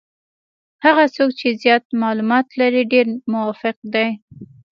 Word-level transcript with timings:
هغه 0.85 1.03
څوک 1.15 1.29
چې 1.39 1.47
زیات 1.63 1.83
معلومات 2.01 2.47
لري 2.59 2.83
ډېر 2.93 3.05
موفق 3.31 3.77
دي. 3.93 4.07